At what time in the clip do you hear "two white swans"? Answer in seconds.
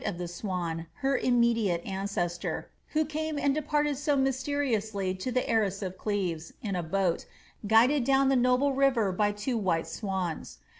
9.31-10.57